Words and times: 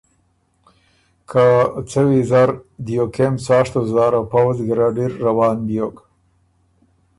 که 1.29 1.45
څۀ 1.89 2.01
ویزر 2.09 2.49
دیو 2.85 3.05
کېم 3.15 3.33
څاشتُو 3.45 3.81
زاره 3.91 4.21
پؤُځ 4.31 4.57
ګیرډ 4.67 4.95
اِر 5.03 5.11
روان 5.25 5.57
بیوک 5.67 5.95